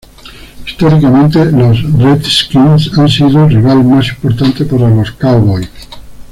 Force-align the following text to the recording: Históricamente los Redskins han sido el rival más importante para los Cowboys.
Históricamente 0.65 1.45
los 1.51 1.79
Redskins 1.93 2.91
han 2.97 3.07
sido 3.07 3.43
el 3.45 3.51
rival 3.51 3.83
más 3.83 4.09
importante 4.09 4.65
para 4.65 4.89
los 4.89 5.11
Cowboys. 5.11 5.69